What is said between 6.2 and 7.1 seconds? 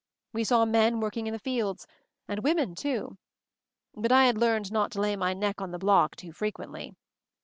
frequently.